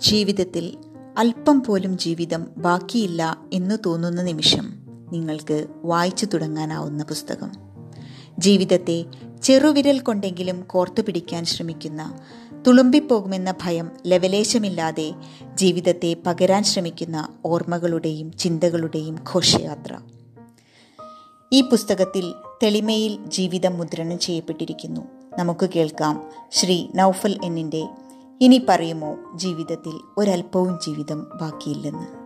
[0.00, 0.76] ജീവിതത്തിൽ
[1.18, 4.74] അല്പം പോലും ജീവിതം ബാക്കിയില്ല എന്ന് തോന്നുന്ന നിമിഷം
[5.12, 7.52] നിങ്ങൾക്ക് വായിച്ചു തുടങ്ങാനാവുന്ന പുസ്തകം.
[8.38, 9.04] ജീവിതത്തെ
[9.42, 12.18] ചെറുവിരൽ കൊണ്ടെങ്കിലും കോർത്തു പിടിക്കാൻ ശ്രമിക്കുന്ന
[12.66, 15.14] തുളുമ്പിപ്പോകുമെന്ന ഭയം ലവലേശമില്ലാതെ
[15.54, 19.98] ജീവിതത്തെ പകരാൻ ശ്രമിക്കുന്ന ഓർമ്മകളുടെയും ചിന്തകളുടെയും ഘോഷയാത്ര.
[21.52, 25.00] ഈ പുസ്തകത്തിൽ തെളിമയിൽ ജീവിതം മുദ്രണം ചെയ്യപ്പെട്ടിരിക്കുന്നു.
[25.38, 27.88] നമുക്ക് കേൾക്കാം ശ്രീ നൌഫൽ എന്നിന്റെ
[28.40, 32.19] ഇനി പറയുമോ ജീവിതത്തിൽ ഒരല്പവും ജീവിതം ബാക്കിയില്ലെന്ന്?